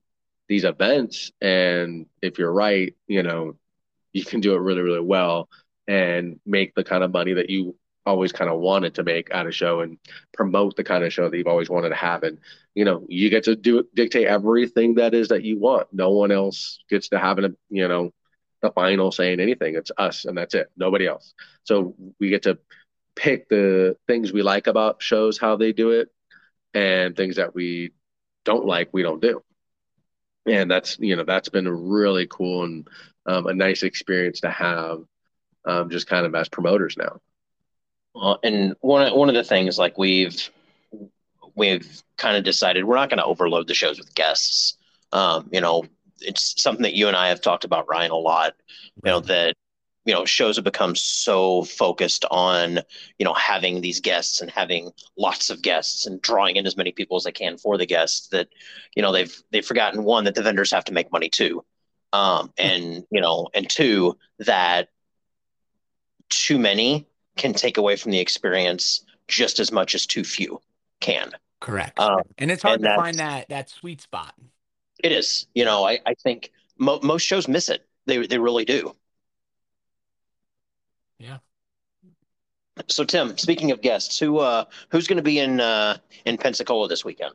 these 0.49 0.65
events, 0.65 1.31
and 1.41 2.07
if 2.23 2.39
you're 2.39 2.53
right, 2.53 2.95
you 3.07 3.23
know, 3.23 3.57
you 4.13 4.25
can 4.25 4.41
do 4.41 4.55
it 4.55 4.61
really, 4.61 4.83
really 4.83 5.01
well 5.01 5.49
and 5.87 6.41
make 6.47 6.75
the 6.75 6.85
kind 6.85 7.05
of 7.05 7.13
money 7.13 7.35
that 7.35 7.51
you 7.51 7.77
always 8.07 8.33
kind 8.33 8.51
of 8.51 8.61
wanted 8.61 8.95
to 8.95 9.03
make 9.03 9.35
at 9.35 9.47
a 9.47 9.53
show 9.53 9.81
and 9.81 9.99
promote 10.33 10.77
the 10.77 10.85
kind 10.85 11.05
of 11.05 11.13
show 11.13 11.29
that 11.29 11.37
you've 11.37 11.47
always 11.47 11.71
wanted 11.71 11.89
to 11.89 11.95
have. 11.95 12.23
And 12.23 12.39
you 12.75 12.85
know 12.85 13.05
you 13.09 13.31
get 13.31 13.45
to 13.45 13.57
do 13.57 13.87
dictate 13.95 14.27
everything 14.27 14.95
that 14.95 15.15
is 15.15 15.29
that 15.29 15.45
you 15.45 15.59
want. 15.59 15.89
No 15.93 16.11
one 16.11 16.31
else 16.31 16.81
gets 16.91 17.09
to 17.11 17.19
have 17.19 17.39
it 17.39 17.53
you 17.71 17.89
know 17.89 18.13
the 18.65 18.73
final 18.73 19.13
saying 19.13 19.41
anything. 19.41 19.77
It's 19.77 19.93
us 19.97 20.25
and 20.25 20.37
that's 20.37 20.55
it. 20.55 20.71
Nobody 20.77 21.07
else. 21.07 21.35
So 21.65 21.95
we 22.19 22.31
get 22.31 22.43
to 22.45 22.59
pick 23.15 23.49
the 23.49 23.97
things 24.07 24.33
we 24.33 24.43
like 24.43 24.67
about 24.67 25.03
shows, 25.03 25.39
how 25.39 25.57
they 25.57 25.73
do 25.73 25.91
it, 25.91 26.09
and 26.73 27.17
things 27.17 27.37
that 27.37 27.55
we 27.55 27.93
don't 28.45 28.67
like, 28.67 28.89
we 28.93 29.03
don't 29.03 29.23
do. 29.23 29.43
And 30.47 30.71
that's 30.71 30.99
you 30.99 31.17
know 31.17 31.25
that's 31.25 31.49
been 31.49 31.69
really 31.69 32.27
cool 32.27 32.65
and 32.65 32.89
um, 33.27 33.47
a 33.47 33.55
nice 33.55 33.83
experience 33.83 34.41
to 34.41 34.51
have, 34.51 35.05
um, 35.65 35.89
just 35.89 36.07
kind 36.07 36.27
of 36.27 36.35
as 36.35 36.49
promoters 36.49 36.97
now. 36.99 37.21
Well, 38.15 38.39
and 38.43 38.75
one 38.81 39.15
one 39.17 39.29
of 39.31 39.35
the 39.35 39.45
things 39.45 39.79
like 39.79 39.97
we've 39.97 40.51
we've 41.55 42.03
kind 42.19 42.37
of 42.37 42.45
decided 42.45 42.85
we're 42.85 42.97
not 42.97 43.09
going 43.09 43.19
to 43.19 43.25
overload 43.25 43.69
the 43.69 43.75
shows 43.75 43.99
with 43.99 44.15
guests. 44.15 44.77
Um, 45.13 45.49
you 45.53 45.61
know, 45.61 45.85
it's 46.21 46.61
something 46.61 46.83
that 46.83 46.95
you 46.95 47.09
and 47.09 47.17
I 47.17 47.29
have 47.29 47.41
talked 47.41 47.65
about, 47.65 47.89
Ryan, 47.89 48.11
a 48.11 48.17
lot. 48.17 48.55
You 48.97 49.11
know 49.11 49.21
that 49.21 49.55
you 50.05 50.13
know 50.13 50.25
shows 50.25 50.57
have 50.57 50.65
become 50.65 50.95
so 50.95 51.65
focused 51.65 52.25
on 52.31 52.81
you 53.19 53.25
know 53.25 53.35
having 53.35 53.81
these 53.81 54.01
guests 54.01 54.41
and 54.41 54.51
having 54.51 54.93
lots 55.17 55.51
of 55.51 55.63
guests 55.63 56.07
and 56.07 56.21
drawing 56.21 56.57
in 56.57 56.67
as 56.67 56.77
many 56.77 56.93
people 56.93 57.17
as 57.17 57.25
they 57.25 57.33
can 57.33 57.57
for 57.57 57.79
the 57.79 57.87
guests 57.87 58.29
that 58.29 58.49
you 58.95 59.03
know 59.03 59.13
they've 59.13 59.43
they've 59.51 59.67
forgotten 59.67 60.05
one 60.05 60.25
that 60.25 60.35
the 60.35 60.43
vendors 60.43 60.73
have 60.73 60.85
to 60.85 60.93
make 60.93 61.11
money 61.13 61.29
too. 61.29 61.65
Um, 62.13 62.53
and 62.59 63.05
you 63.11 63.21
know 63.21 63.49
and 63.55 63.69
two 63.69 64.17
that 64.41 64.89
too 66.29 66.59
many 66.59 67.07
can 67.37 67.53
take 67.53 67.79
away 67.79 67.97
from 67.97 68.13
the 68.13 68.21
experience 68.21 69.05
just 69.27 69.59
as 69.59 69.73
much 69.73 69.95
as 69.95 70.07
too 70.07 70.23
few 70.25 70.61
can. 71.01 71.33
Correct. 71.61 71.99
Um, 71.99 72.21
and 72.39 72.51
it's 72.51 72.63
hard 72.63 72.81
and 72.81 72.85
to 72.85 72.95
find 72.95 73.19
that 73.19 73.49
that 73.49 73.71
sweet 73.71 74.01
spot 74.01 74.35
it 75.05 75.13
is. 75.13 75.47
You 75.55 75.65
know, 75.65 75.85
I, 75.85 76.01
I 76.07 76.15
think 76.15 76.51
mo- 76.79 77.01
most 77.03 77.23
shows 77.23 77.47
miss 77.47 77.69
it. 77.69 77.87
They 78.07 78.27
they 78.27 78.39
really 78.39 78.65
do. 78.65 78.97
Yeah. 81.19 81.39
So 82.89 83.05
Tim, 83.05 83.37
speaking 83.39 83.71
of 83.71 83.81
guests, 83.83 84.19
who 84.19 84.39
uh 84.39 84.65
who's 84.91 85.07
going 85.07 85.19
to 85.19 85.23
be 85.23 85.39
in 85.39 85.61
uh 85.61 85.99
in 86.25 86.39
Pensacola 86.39 86.89
this 86.89 87.05
weekend? 87.05 87.35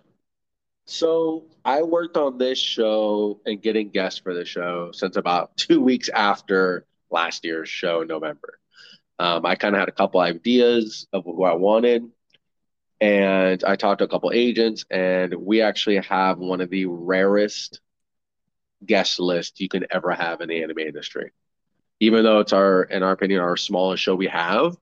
So 0.85 1.45
I 1.63 1.83
worked 1.83 2.17
on 2.17 2.39
this 2.39 2.57
show 2.57 3.39
and 3.45 3.61
getting 3.61 3.89
guests 3.89 4.19
for 4.19 4.33
the 4.33 4.43
show 4.43 4.91
since 4.91 5.15
about 5.15 5.55
two 5.55 5.79
weeks 5.79 6.09
after 6.09 6.85
last 7.11 7.45
year's 7.45 7.69
show 7.69 8.01
in 8.01 8.07
November. 8.07 8.59
Um, 9.19 9.45
I 9.45 9.55
kind 9.55 9.75
of 9.75 9.79
had 9.79 9.89
a 9.89 9.93
couple 9.93 10.19
ideas 10.21 11.07
of 11.13 11.25
who 11.25 11.43
I 11.43 11.53
wanted 11.53 12.09
and 13.01 13.63
I 13.63 13.75
talked 13.75 13.99
to 13.99 14.05
a 14.05 14.09
couple 14.09 14.31
agents, 14.33 14.85
and 14.89 15.33
we 15.33 15.61
actually 15.61 15.97
have 15.97 16.37
one 16.37 16.61
of 16.61 16.69
the 16.69 16.85
rarest 16.85 17.79
guest 18.85 19.19
lists 19.19 19.59
you 19.59 19.69
can 19.69 19.85
ever 19.91 20.11
have 20.11 20.41
in 20.41 20.49
the 20.49 20.63
anime 20.63 20.79
industry. 20.79 21.31
Even 21.99 22.23
though 22.23 22.39
it's 22.39 22.53
our, 22.53 22.83
in 22.83 23.03
our 23.03 23.11
opinion, 23.11 23.41
our 23.41 23.57
smallest 23.57 24.03
show 24.03 24.15
we 24.15 24.27
have, 24.27 24.75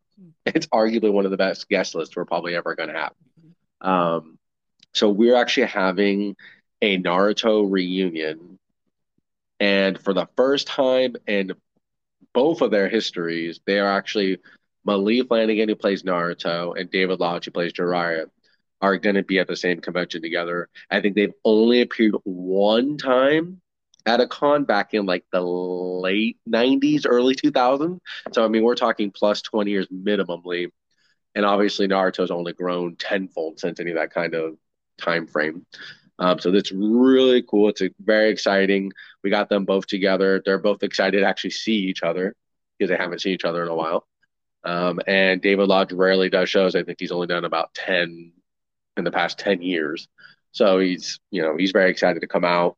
it's 0.45 0.67
arguably 0.67 1.11
one 1.11 1.25
of 1.25 1.31
the 1.31 1.37
best 1.37 1.67
guest 1.69 1.95
lists 1.95 2.15
we're 2.15 2.25
probably 2.25 2.55
ever 2.55 2.75
going 2.75 2.89
to 2.89 2.95
have. 2.95 3.13
Um, 3.81 4.37
so 4.93 5.09
we're 5.09 5.35
actually 5.35 5.67
having 5.67 6.35
a 6.81 6.97
Naruto 6.97 7.69
reunion, 7.69 8.59
and 9.59 9.99
for 9.99 10.13
the 10.13 10.27
first 10.35 10.67
time 10.67 11.15
in 11.27 11.53
both 12.33 12.61
of 12.61 12.71
their 12.71 12.87
histories, 12.87 13.59
they 13.65 13.79
are 13.79 13.91
actually 13.91 14.39
Maile 14.87 15.25
Flanagan, 15.25 15.69
who 15.69 15.75
plays 15.75 16.03
Naruto, 16.03 16.79
and 16.79 16.89
David 16.89 17.19
Lodge, 17.19 17.45
who 17.45 17.51
plays 17.51 17.73
Jiraiya, 17.73 18.27
are 18.81 18.97
going 18.97 19.15
to 19.15 19.23
be 19.23 19.39
at 19.39 19.47
the 19.47 19.55
same 19.55 19.81
convention 19.81 20.21
together. 20.21 20.69
I 20.89 21.01
think 21.01 21.15
they've 21.15 21.33
only 21.43 21.81
appeared 21.81 22.15
one 22.23 22.97
time 22.97 23.61
at 24.05 24.21
a 24.21 24.27
con 24.27 24.63
back 24.63 24.93
in 24.93 25.05
like 25.05 25.25
the 25.31 25.41
late 25.41 26.37
90s, 26.49 27.05
early 27.07 27.35
2000s. 27.35 27.99
So, 28.31 28.45
I 28.45 28.47
mean, 28.47 28.63
we're 28.63 28.75
talking 28.75 29.11
plus 29.11 29.41
20 29.41 29.69
years 29.69 29.87
minimally. 29.87 30.71
And 31.35 31.45
obviously, 31.45 31.87
Naruto's 31.87 32.31
only 32.31 32.53
grown 32.53 32.95
tenfold 32.95 33.59
since 33.59 33.79
any 33.79 33.91
of 33.91 33.97
that 33.97 34.13
kind 34.13 34.33
of 34.33 34.57
time 34.97 35.27
frame. 35.27 35.65
Um, 36.19 36.39
so 36.39 36.49
that's 36.49 36.71
really 36.71 37.43
cool. 37.43 37.69
It's 37.69 37.81
very 37.99 38.31
exciting. 38.31 38.91
We 39.23 39.29
got 39.29 39.49
them 39.49 39.65
both 39.65 39.85
together. 39.85 40.41
They're 40.43 40.57
both 40.57 40.81
excited 40.81 41.19
to 41.19 41.27
actually 41.27 41.51
see 41.51 41.75
each 41.75 42.01
other 42.01 42.35
because 42.77 42.89
they 42.89 42.97
haven't 42.97 43.21
seen 43.21 43.33
each 43.33 43.45
other 43.45 43.61
in 43.61 43.69
a 43.69 43.75
while. 43.75 44.07
Um, 44.67 44.99
and 45.07 45.41
David 45.41 45.69
Lodge 45.69 45.93
rarely 45.93 46.29
does 46.29 46.49
shows. 46.49 46.75
I 46.75 46.83
think 46.83 46.99
he's 46.99 47.13
only 47.13 47.27
done 47.27 47.45
about 47.45 47.73
10 47.73 48.33
in 48.97 49.03
the 49.05 49.11
past 49.11 49.39
10 49.39 49.61
years. 49.61 50.09
So 50.51 50.79
he's, 50.79 51.21
you 51.31 51.41
know, 51.41 51.55
he's 51.55 51.71
very 51.71 51.89
excited 51.89 52.19
to 52.19 52.27
come 52.27 52.43
out. 52.43 52.75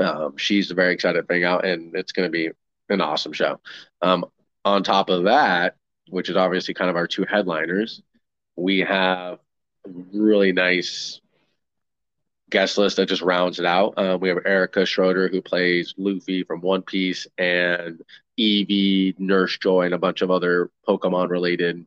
Um, 0.00 0.36
she's 0.36 0.72
very 0.72 0.92
excited 0.92 1.18
to 1.18 1.22
bring 1.22 1.44
out, 1.44 1.64
and 1.64 1.94
it's 1.94 2.10
going 2.10 2.26
to 2.26 2.32
be 2.32 2.50
an 2.88 3.00
awesome 3.00 3.32
show. 3.32 3.60
Um, 4.00 4.24
on 4.64 4.82
top 4.82 5.10
of 5.10 5.24
that, 5.24 5.76
which 6.08 6.28
is 6.28 6.36
obviously 6.36 6.74
kind 6.74 6.90
of 6.90 6.96
our 6.96 7.06
two 7.06 7.24
headliners, 7.24 8.02
we 8.56 8.80
have 8.80 9.38
really 10.12 10.50
nice 10.50 11.20
guest 12.50 12.78
list 12.78 12.96
that 12.96 13.06
just 13.06 13.22
rounds 13.22 13.60
it 13.60 13.64
out. 13.64 13.94
Um, 13.96 14.18
we 14.18 14.28
have 14.28 14.38
Erica 14.44 14.84
Schroeder, 14.84 15.28
who 15.28 15.40
plays 15.40 15.94
Luffy 15.96 16.42
from 16.42 16.62
One 16.62 16.82
Piece, 16.82 17.28
and 17.38 18.02
Eevee, 18.38 19.18
Nurse 19.18 19.58
Joy, 19.58 19.86
and 19.86 19.94
a 19.94 19.98
bunch 19.98 20.22
of 20.22 20.30
other 20.30 20.70
Pokemon 20.88 21.28
related 21.30 21.86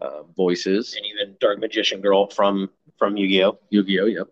uh, 0.00 0.22
voices. 0.36 0.94
And 0.94 1.06
even 1.06 1.36
Dark 1.40 1.58
Magician 1.58 2.00
Girl 2.00 2.28
from 2.28 2.70
from 2.98 3.16
Yu 3.16 3.28
Gi 3.28 3.44
Oh. 3.44 3.58
Yu 3.70 3.84
Gi 3.84 4.00
Oh. 4.00 4.06
Yep. 4.06 4.28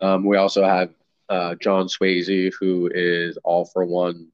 Um, 0.00 0.24
we 0.24 0.36
also 0.36 0.64
have 0.64 0.90
uh, 1.28 1.54
John 1.56 1.86
Swasey, 1.86 2.52
who 2.58 2.90
is 2.92 3.36
all 3.44 3.64
for 3.64 3.84
one 3.84 4.28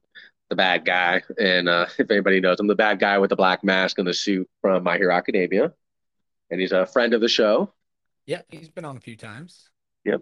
the 0.49 0.55
bad 0.55 0.85
guy. 0.85 1.21
And 1.37 1.67
uh, 1.67 1.87
if 1.97 2.09
anybody 2.09 2.39
knows, 2.39 2.59
I'm 2.59 2.67
the 2.67 2.75
bad 2.75 2.99
guy 2.99 3.17
with 3.17 3.29
the 3.29 3.35
black 3.35 3.63
mask 3.63 3.99
and 3.99 4.07
the 4.07 4.13
suit 4.13 4.49
from 4.61 4.83
My 4.83 4.97
Hero 4.97 5.13
Academia. 5.13 5.73
And 6.49 6.61
he's 6.61 6.71
a 6.71 6.85
friend 6.85 7.13
of 7.13 7.21
the 7.21 7.27
show. 7.27 7.73
Yeah, 8.25 8.41
he's 8.49 8.69
been 8.69 8.85
on 8.85 8.97
a 8.97 9.01
few 9.01 9.15
times. 9.17 9.69
Yep. 10.05 10.21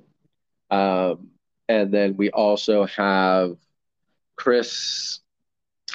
Um, 0.71 1.29
and 1.69 1.91
then 1.91 2.17
we 2.17 2.31
also 2.31 2.85
have 2.85 3.57
Chris. 4.35 5.19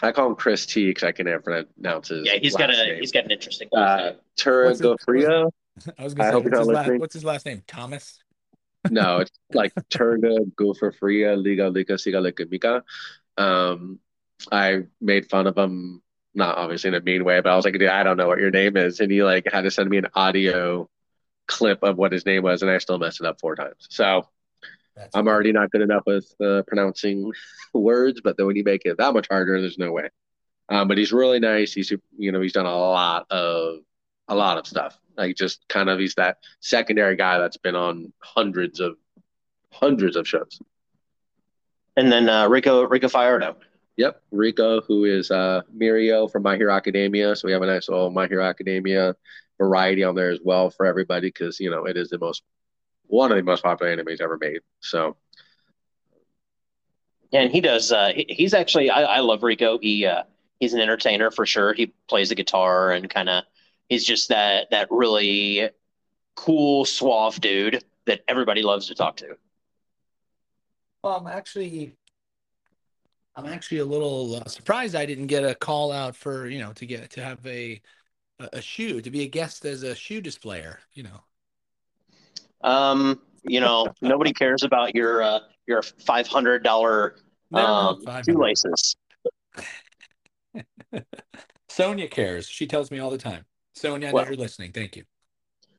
I 0.02 0.12
call 0.12 0.28
him 0.28 0.34
Chris 0.36 0.66
T 0.66 0.86
because 0.86 1.02
I 1.04 1.12
can 1.12 1.26
never 1.26 1.64
pronounce 1.76 2.08
his. 2.08 2.26
Yeah, 2.26 2.36
he's 2.40 2.56
got 2.56 2.70
a 2.70 2.72
name. 2.72 3.00
he's 3.00 3.12
got 3.12 3.24
an 3.24 3.30
interesting. 3.32 3.68
uh, 3.72 4.12
Tura 4.36 4.66
What's 4.68 4.78
his- 4.80 4.86
Gofria. 4.86 5.50
I 5.98 6.04
was 6.04 6.14
gonna 6.14 6.28
say, 6.28 6.32
hope 6.32 6.44
what's 6.44 6.50
you're 6.50 6.50
not 6.52 6.58
his, 6.58 6.66
last, 6.68 6.76
listening. 6.78 7.00
what's 7.00 7.14
his 7.14 7.24
last 7.24 7.46
name? 7.46 7.62
Thomas. 7.66 8.18
No, 8.90 9.18
it's 9.18 9.30
like 9.52 9.74
Turga 9.90 10.38
Gopher 10.56 10.90
Fria 10.90 11.36
Liga 11.36 11.68
Liga 11.68 11.94
Siga 11.96 12.22
Liga 12.22 12.46
Mika. 12.50 12.82
Um, 13.36 13.98
I 14.50 14.84
made 15.02 15.28
fun 15.28 15.46
of 15.46 15.58
him, 15.58 16.00
not 16.34 16.56
obviously 16.56 16.88
in 16.88 16.94
a 16.94 17.00
mean 17.02 17.22
way, 17.22 17.40
but 17.40 17.52
I 17.52 17.56
was 17.56 17.66
like, 17.66 17.74
dude, 17.74 17.88
I 17.90 18.02
don't 18.04 18.16
know 18.16 18.26
what 18.26 18.38
your 18.38 18.50
name 18.50 18.78
is. 18.78 19.00
And 19.00 19.12
he 19.12 19.22
like 19.22 19.44
had 19.52 19.62
to 19.64 19.70
send 19.70 19.90
me 19.90 19.98
an 19.98 20.06
audio 20.14 20.88
clip 21.46 21.82
of 21.82 21.98
what 21.98 22.12
his 22.12 22.24
name 22.24 22.42
was, 22.42 22.62
and 22.62 22.70
I 22.70 22.78
still 22.78 22.98
messed 22.98 23.20
it 23.20 23.26
up 23.26 23.38
four 23.38 23.54
times. 23.54 23.86
So 23.90 24.26
That's 25.00 25.16
I'm 25.16 25.28
already 25.28 25.52
not 25.52 25.70
good 25.70 25.80
enough 25.80 26.02
with 26.06 26.30
uh, 26.44 26.62
pronouncing 26.66 27.32
words, 27.74 28.20
but 28.22 28.36
then 28.36 28.46
when 28.46 28.56
you 28.56 28.64
make 28.64 28.82
it 28.84 28.98
that 28.98 29.14
much 29.14 29.28
harder, 29.30 29.58
there's 29.58 29.78
no 29.78 29.92
way. 29.92 30.10
Um, 30.68 30.88
but 30.88 30.98
he's 30.98 31.10
really 31.10 31.40
nice. 31.40 31.72
He's 31.72 31.90
you 32.18 32.32
know 32.32 32.40
he's 32.40 32.52
done 32.52 32.66
a 32.66 32.76
lot 32.76 33.26
of 33.30 33.78
a 34.28 34.34
lot 34.34 34.58
of 34.58 34.66
stuff. 34.66 34.98
Like 35.16 35.36
just 35.36 35.66
kind 35.68 35.88
of 35.88 35.98
he's 35.98 36.14
that 36.16 36.36
secondary 36.60 37.16
guy 37.16 37.38
that's 37.38 37.56
been 37.56 37.74
on 37.74 38.12
hundreds 38.20 38.78
of 38.78 38.96
hundreds 39.72 40.16
of 40.16 40.28
shows. 40.28 40.60
And 41.96 42.12
then 42.12 42.28
uh, 42.28 42.48
Rico 42.48 42.86
Ricco 42.86 43.08
Fajardo. 43.08 43.56
Yep, 43.96 44.22
Rico, 44.30 44.80
who 44.82 45.04
is 45.04 45.30
uh, 45.30 45.62
Mirio 45.74 46.30
from 46.30 46.42
My 46.42 46.56
Hero 46.56 46.74
Academia. 46.74 47.34
So 47.36 47.46
we 47.46 47.52
have 47.52 47.62
a 47.62 47.66
nice 47.66 47.88
little 47.88 48.10
My 48.10 48.28
Hero 48.28 48.44
Academia 48.44 49.16
variety 49.58 50.04
on 50.04 50.14
there 50.14 50.30
as 50.30 50.40
well 50.42 50.70
for 50.70 50.86
everybody 50.86 51.28
because 51.28 51.58
you 51.58 51.70
know 51.70 51.84
it 51.84 51.96
is 51.96 52.10
the 52.10 52.18
most 52.18 52.42
one 53.10 53.30
of 53.32 53.36
the 53.36 53.42
most 53.42 53.62
popular 53.62 53.94
animes 53.96 54.20
ever 54.20 54.38
made. 54.38 54.60
So 54.80 55.16
And 57.32 57.50
he 57.52 57.60
does. 57.60 57.92
Uh, 57.92 58.12
he, 58.14 58.26
he's 58.28 58.54
actually. 58.54 58.90
I, 58.90 59.02
I 59.02 59.20
love 59.20 59.42
Rico. 59.42 59.78
He 59.78 60.06
uh, 60.06 60.24
he's 60.58 60.74
an 60.74 60.80
entertainer 60.80 61.30
for 61.30 61.46
sure. 61.46 61.72
He 61.74 61.94
plays 62.08 62.28
the 62.30 62.34
guitar 62.34 62.90
and 62.92 63.08
kind 63.08 63.28
of. 63.28 63.44
He's 63.88 64.04
just 64.04 64.28
that 64.28 64.70
that 64.70 64.88
really 64.90 65.70
cool, 66.36 66.84
suave 66.84 67.40
dude 67.40 67.84
that 68.06 68.22
everybody 68.28 68.62
loves 68.62 68.88
to 68.88 68.94
talk 68.94 69.16
to. 69.18 69.36
Well, 71.02 71.16
I'm 71.16 71.26
actually, 71.26 71.96
I'm 73.36 73.46
actually 73.46 73.78
a 73.78 73.84
little 73.84 74.36
uh, 74.36 74.48
surprised 74.48 74.94
I 74.94 75.06
didn't 75.06 75.28
get 75.28 75.44
a 75.44 75.54
call 75.54 75.92
out 75.92 76.16
for 76.16 76.48
you 76.48 76.58
know 76.58 76.72
to 76.74 76.86
get 76.86 77.10
to 77.10 77.22
have 77.22 77.44
a 77.46 77.80
a, 78.40 78.48
a 78.54 78.62
shoe 78.62 79.00
to 79.00 79.10
be 79.10 79.22
a 79.22 79.28
guest 79.28 79.64
as 79.64 79.82
a 79.82 79.94
shoe 79.94 80.20
displayer. 80.20 80.80
You 80.92 81.04
know, 81.04 81.24
Um, 82.62 83.20
you 83.44 83.60
know, 83.60 83.88
nobody 84.02 84.32
cares 84.32 84.62
about 84.62 84.94
your 84.94 85.22
uh, 85.22 85.40
your 85.66 85.82
five 85.82 86.26
hundred 86.26 86.62
dollar 86.62 87.16
um, 87.52 88.02
shoelaces. 88.26 88.96
Sonia 91.68 92.08
cares. 92.08 92.48
She 92.48 92.66
tells 92.66 92.90
me 92.90 92.98
all 92.98 93.10
the 93.10 93.18
time. 93.18 93.44
Sonia, 93.74 94.08
I 94.08 94.12
know 94.12 94.24
you're 94.24 94.34
listening. 94.34 94.72
Thank 94.72 94.96
you. 94.96 95.04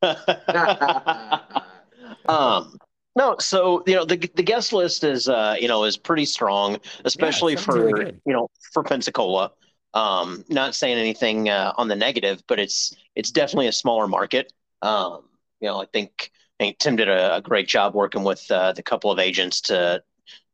um, 2.28 2.76
no, 3.14 3.36
so 3.38 3.82
you 3.86 3.94
know 3.94 4.04
the 4.04 4.16
the 4.34 4.42
guest 4.42 4.72
list 4.72 5.04
is 5.04 5.28
uh, 5.28 5.56
you 5.60 5.68
know 5.68 5.84
is 5.84 5.96
pretty 5.96 6.24
strong, 6.24 6.78
especially 7.04 7.56
sounds 7.56 7.66
for 7.66 7.86
really 7.86 8.12
you 8.26 8.32
know 8.32 8.48
for 8.72 8.82
Pensacola. 8.82 9.52
Um, 9.94 10.44
not 10.48 10.74
saying 10.74 10.96
anything 10.96 11.50
uh, 11.50 11.74
on 11.76 11.88
the 11.88 11.96
negative, 11.96 12.42
but 12.48 12.58
it's 12.58 12.94
it's 13.14 13.30
definitely 13.30 13.68
a 13.68 13.72
smaller 13.72 14.08
market. 14.08 14.52
Um, 14.80 15.28
you 15.60 15.68
know, 15.68 15.80
I 15.80 15.86
think 15.92 16.32
Tim 16.78 16.96
did 16.96 17.08
a, 17.08 17.36
a 17.36 17.40
great 17.40 17.68
job 17.68 17.94
working 17.94 18.24
with 18.24 18.50
uh, 18.50 18.72
the 18.72 18.82
couple 18.82 19.10
of 19.10 19.18
agents 19.18 19.60
to 19.62 20.02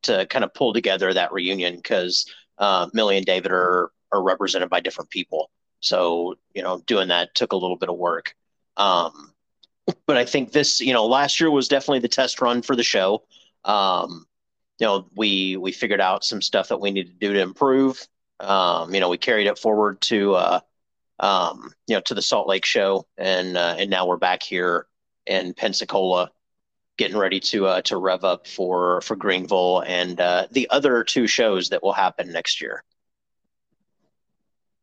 to 0.02 0.26
kind 0.26 0.44
of 0.44 0.54
pull 0.54 0.72
together 0.72 1.12
that 1.12 1.32
reunion 1.32 1.76
because 1.76 2.24
uh, 2.58 2.88
Millie 2.92 3.16
and 3.16 3.26
David 3.26 3.52
are 3.52 3.90
are 4.12 4.22
represented 4.22 4.70
by 4.70 4.80
different 4.80 5.10
people. 5.10 5.50
So 5.80 6.36
you 6.54 6.62
know, 6.62 6.78
doing 6.86 7.08
that 7.08 7.34
took 7.34 7.52
a 7.52 7.56
little 7.56 7.76
bit 7.76 7.88
of 7.88 7.96
work. 7.96 8.34
Um, 8.76 9.32
but 10.06 10.16
I 10.16 10.24
think 10.24 10.52
this, 10.52 10.80
you 10.80 10.92
know, 10.92 11.06
last 11.06 11.40
year 11.40 11.50
was 11.50 11.68
definitely 11.68 12.00
the 12.00 12.08
test 12.08 12.40
run 12.40 12.62
for 12.62 12.76
the 12.76 12.82
show. 12.82 13.24
Um, 13.64 14.26
you 14.78 14.86
know, 14.86 15.06
we 15.16 15.56
we 15.56 15.72
figured 15.72 16.00
out 16.00 16.24
some 16.24 16.40
stuff 16.42 16.68
that 16.68 16.80
we 16.80 16.90
needed 16.90 17.12
to 17.20 17.26
do 17.26 17.34
to 17.34 17.40
improve. 17.40 18.06
Um, 18.40 18.94
you 18.94 19.00
know, 19.00 19.08
we 19.08 19.18
carried 19.18 19.48
it 19.48 19.58
forward 19.58 20.00
to 20.02 20.34
uh, 20.34 20.60
um, 21.20 21.72
you 21.86 21.96
know, 21.96 22.00
to 22.02 22.14
the 22.14 22.22
Salt 22.22 22.48
Lake 22.48 22.64
show, 22.64 23.06
and 23.16 23.56
uh, 23.56 23.74
and 23.78 23.90
now 23.90 24.06
we're 24.06 24.16
back 24.16 24.42
here 24.42 24.86
in 25.28 25.54
Pensacola, 25.54 26.30
getting 26.96 27.16
ready 27.16 27.40
to 27.40 27.66
uh, 27.66 27.82
to 27.82 27.96
rev 27.96 28.24
up 28.24 28.46
for 28.46 29.00
for 29.02 29.16
Greenville 29.16 29.80
and 29.86 30.20
uh, 30.20 30.46
the 30.50 30.68
other 30.70 31.04
two 31.04 31.26
shows 31.26 31.68
that 31.70 31.82
will 31.82 31.92
happen 31.92 32.32
next 32.32 32.60
year. 32.60 32.82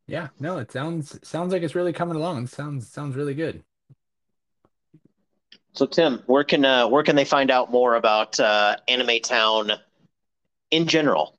Yeah, 0.07 0.29
no, 0.39 0.59
it 0.59 0.71
sounds 0.71 1.19
sounds 1.27 1.51
like 1.51 1.63
it's 1.63 1.75
really 1.75 1.93
coming 1.93 2.15
along. 2.15 2.43
It 2.43 2.49
sounds 2.49 2.87
sounds 2.87 3.15
really 3.15 3.33
good. 3.33 3.63
So 5.73 5.85
Tim, 5.85 6.23
where 6.25 6.43
can 6.43 6.63
uh, 6.63 6.87
where 6.87 7.03
can 7.03 7.15
they 7.15 7.25
find 7.25 7.51
out 7.51 7.71
more 7.71 7.95
about 7.95 8.39
uh, 8.39 8.77
Anime 8.87 9.19
Town 9.21 9.71
in 10.71 10.87
general? 10.87 11.34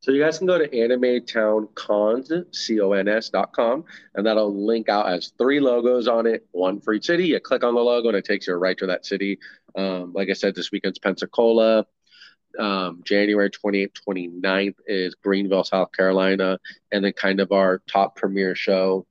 So 0.00 0.12
you 0.12 0.22
guys 0.22 0.38
can 0.38 0.46
go 0.46 0.56
to 0.56 0.66
AnimeTownCons, 0.66 2.56
C-O-N-S 2.56 3.28
dot 3.28 3.52
com, 3.52 3.84
and 4.14 4.24
that'll 4.26 4.64
link 4.66 4.88
out 4.88 5.08
as 5.12 5.32
three 5.36 5.60
logos 5.60 6.08
on 6.08 6.26
it, 6.26 6.46
one 6.52 6.80
for 6.80 6.94
each 6.94 7.04
city. 7.04 7.26
You 7.28 7.40
click 7.40 7.64
on 7.64 7.74
the 7.74 7.82
logo 7.82 8.08
and 8.08 8.16
it 8.16 8.24
takes 8.24 8.46
you 8.46 8.54
right 8.54 8.78
to 8.78 8.86
that 8.86 9.04
city. 9.04 9.38
Um, 9.76 10.14
like 10.14 10.30
I 10.30 10.32
said, 10.32 10.54
this 10.54 10.72
weekend's 10.72 10.98
Pensacola. 10.98 11.84
Um, 12.58 13.02
January 13.04 13.50
28th, 13.50 13.92
29th 14.08 14.74
is 14.86 15.14
Greenville, 15.16 15.64
South 15.64 15.92
Carolina. 15.92 16.58
And 16.90 17.04
then 17.04 17.12
kind 17.12 17.38
of 17.38 17.52
our 17.52 17.82
top 17.86 18.16
premiere 18.16 18.54
show, 18.54 19.06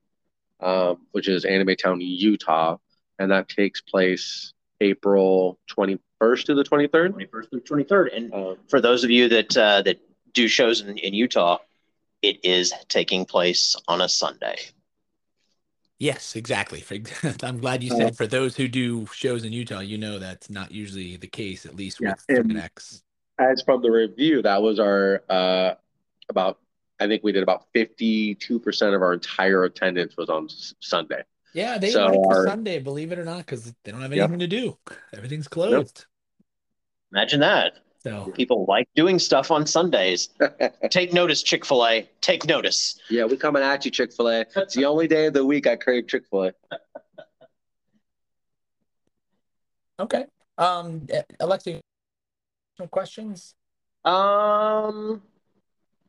um, 0.59 1.05
which 1.11 1.27
is 1.27 1.45
Anime 1.45 1.75
Town, 1.75 2.01
Utah. 2.01 2.77
And 3.19 3.31
that 3.31 3.47
takes 3.47 3.79
place 3.81 4.53
April 4.81 5.59
21st 5.69 6.45
to 6.45 6.55
the 6.55 6.63
23rd. 6.63 7.11
Twenty 7.11 7.25
first 7.27 7.49
through 7.51 7.59
twenty 7.61 7.83
third, 7.83 8.09
and 8.09 8.33
Um, 8.33 8.57
for 8.67 8.81
those 8.81 9.03
of 9.03 9.11
you 9.11 9.29
that 9.29 9.55
uh, 9.55 9.81
that 9.83 9.99
do 10.33 10.47
shows 10.47 10.81
in, 10.81 10.97
in 10.97 11.13
Utah, 11.13 11.57
it 12.21 12.39
is 12.43 12.73
taking 12.87 13.25
place 13.25 13.75
on 13.87 14.01
a 14.01 14.09
Sunday. 14.09 14.57
Yes, 15.99 16.35
exactly. 16.35 16.79
For- 16.81 16.95
I'm 17.43 17.59
glad 17.59 17.83
you 17.83 17.89
said 17.89 18.15
for 18.15 18.25
those 18.27 18.55
who 18.55 18.67
do 18.67 19.05
shows 19.07 19.43
in 19.43 19.51
Utah, 19.53 19.79
you 19.79 19.97
know 19.97 20.17
that's 20.19 20.49
not 20.49 20.71
usually 20.71 21.17
the 21.17 21.27
case, 21.27 21.65
at 21.65 21.75
least 21.75 21.99
Yeah, 21.99 22.13
with 22.29 22.39
and- 22.39 22.57
X. 22.57 23.03
as 23.37 23.61
from 23.61 23.81
the 23.81 23.91
review, 23.91 24.41
that 24.41 24.61
was 24.61 24.79
our 24.79 25.23
uh, 25.29 25.73
about. 26.29 26.59
I 27.01 27.07
think 27.07 27.23
we 27.23 27.31
did 27.31 27.43
about 27.43 27.65
fifty-two 27.73 28.59
percent 28.59 28.93
of 28.93 29.01
our 29.01 29.13
entire 29.13 29.63
attendance 29.63 30.17
was 30.17 30.29
on 30.29 30.45
S- 30.45 30.73
Sunday. 30.81 31.23
Yeah, 31.53 31.77
they 31.77 31.91
So 31.91 32.05
like 32.05 32.13
the 32.13 32.27
our- 32.27 32.45
Sunday, 32.47 32.79
believe 32.79 33.11
it 33.13 33.19
or 33.19 33.23
not, 33.25 33.37
because 33.37 33.73
they 33.83 33.91
don't 33.91 34.01
have 34.01 34.13
Yep. 34.13 34.29
anything 34.29 34.39
to 34.39 34.47
do. 34.47 34.77
Everything's 35.13 35.47
closed. 35.47 36.05
Imagine 37.13 37.39
that. 37.39 37.79
So 38.01 38.31
People 38.33 38.65
like 38.65 38.87
doing 38.95 39.19
stuff 39.19 39.51
on 39.51 39.67
Sundays. 39.67 40.29
Take 40.89 41.11
notice, 41.13 41.43
Chick 41.43 41.65
fil 41.65 41.85
A. 41.85 42.09
Take 42.21 42.45
notice. 42.45 42.97
yeah, 43.09 43.25
we 43.25 43.35
coming 43.35 43.61
at 43.61 43.83
you, 43.83 43.91
Chick 43.91 44.13
Fil 44.13 44.29
A. 44.29 44.45
It's 44.55 44.73
the 44.73 44.85
only 44.85 45.07
day 45.07 45.25
of 45.25 45.33
the 45.33 45.45
week 45.45 45.67
I 45.67 45.75
crave 45.75 46.07
Chick 46.07 46.23
Fil 46.29 46.45
A. 46.45 46.53
okay. 49.99 50.25
Um, 50.57 51.07
Alexi, 51.41 51.79
no 52.79 52.87
questions? 52.87 53.53
Um, 54.05 55.21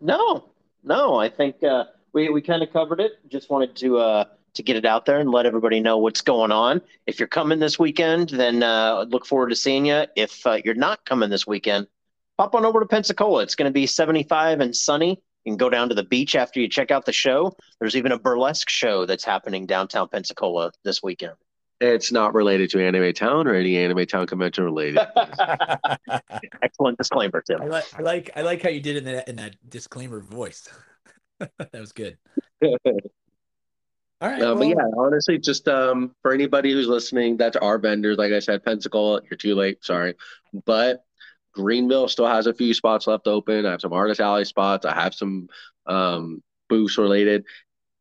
no, 0.01 0.51
no. 0.85 1.17
I 1.17 1.29
think 1.29 1.63
uh, 1.65 1.85
we 2.13 2.29
we 2.29 2.41
kind 2.41 2.63
of 2.63 2.73
covered 2.73 3.01
it. 3.01 3.13
Just 3.29 3.51
wanted 3.51 3.75
to 3.77 3.99
uh, 3.99 4.25
to 4.55 4.63
get 4.63 4.77
it 4.77 4.85
out 4.85 5.07
there 5.07 5.19
and 5.19 5.31
let 5.31 5.47
everybody 5.47 5.81
know 5.81 5.99
what's 5.99 6.21
going 6.21 6.53
on. 6.53 6.81
If 7.07 7.19
you're 7.19 7.29
coming 7.29 7.59
this 7.59 7.79
weekend, 7.79 8.31
then 8.31 8.63
uh, 8.63 9.05
look 9.09 9.27
forward 9.27 9.51
to 9.51 9.57
seeing 9.57 9.87
you. 9.87 10.05
If 10.17 10.47
uh, 10.47 10.59
you're 10.65 10.75
not 10.75 11.05
coming 11.05 11.31
this 11.31 11.47
weekend, 11.47 11.87
pop 12.39 12.55
on 12.55 12.65
over 12.65 12.81
to 12.81 12.87
Pensacola. 12.87 13.43
It's 13.43 13.55
going 13.55 13.69
to 13.69 13.73
be 13.73 13.87
75 13.87 14.61
and 14.61 14.75
sunny. 14.75 15.23
You 15.45 15.53
can 15.53 15.57
go 15.57 15.71
down 15.71 15.89
to 15.89 15.95
the 15.95 16.05
beach 16.05 16.37
after 16.37 16.61
you 16.61 16.69
check 16.69 16.91
out 16.91 17.07
the 17.07 17.13
show. 17.13 17.57
There's 17.79 17.97
even 17.97 18.13
a 18.13 18.19
burlesque 18.19 18.69
show 18.69 19.07
that's 19.07 19.25
happening 19.25 19.67
downtown 19.67 20.09
Pensacola 20.09 20.73
this 20.85 21.03
weekend. 21.03 21.35
It's 21.81 22.13
not 22.13 22.35
related 22.35 22.69
to 22.71 22.87
Anime 22.87 23.15
Town 23.15 23.47
or 23.47 23.55
any 23.55 23.79
Anime 23.79 24.05
Town 24.05 24.27
convention 24.27 24.65
related. 24.65 25.01
Excellent 26.63 26.99
disclaimer, 26.99 27.41
Tim. 27.41 27.63
I 27.63 27.67
like 27.67 27.85
I 27.99 28.03
like 28.03 28.31
I 28.37 28.43
like 28.43 28.63
how 28.63 28.69
you 28.69 28.81
did 28.81 28.97
it 28.97 28.99
in 28.99 29.05
that 29.05 29.29
in 29.29 29.37
that 29.37 29.57
disclaimer 29.67 30.21
voice. 30.21 30.69
that 31.39 31.73
was 31.73 31.93
good. 31.93 32.19
All 34.21 34.29
right. 34.29 34.43
Uh, 34.43 34.55
but 34.55 34.69
yeah, 34.69 34.75
honestly, 34.99 35.39
just 35.39 35.67
um, 35.67 36.15
for 36.21 36.33
anybody 36.33 36.73
who's 36.73 36.87
listening, 36.87 37.37
that's 37.39 37.57
our 37.57 37.79
vendors. 37.79 38.19
Like 38.19 38.33
I 38.33 38.39
said, 38.39 38.63
Pensacola, 38.65 39.23
you're 39.31 39.39
too 39.39 39.55
late. 39.55 39.83
Sorry, 39.83 40.15
but 40.67 41.05
Greenville 41.55 42.09
still 42.09 42.27
has 42.27 42.47
a 42.47 42.53
few 42.53 42.75
spots 42.75 43.07
left 43.07 43.27
open. 43.27 43.65
I 43.65 43.71
have 43.71 43.81
some 43.81 43.95
Artist 43.95 44.21
Alley 44.21 44.45
spots. 44.45 44.85
I 44.85 44.95
have 44.95 45.15
some 45.15 45.49
um, 45.87 46.43
booths 46.69 46.99
related. 46.99 47.45